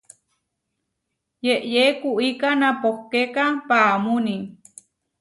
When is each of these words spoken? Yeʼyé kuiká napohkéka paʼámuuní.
Yeʼyé 1.45 1.83
kuiká 2.01 2.49
napohkéka 2.61 3.43
paʼámuuní. 3.67 4.35